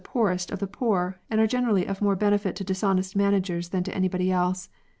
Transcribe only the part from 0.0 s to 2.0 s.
poorest of the poor, and are generally